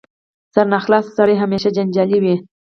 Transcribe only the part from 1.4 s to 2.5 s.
همېشه جنجالي وي.